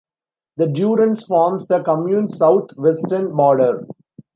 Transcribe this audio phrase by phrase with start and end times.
[0.57, 3.85] The Durance forms the commune's south-western border.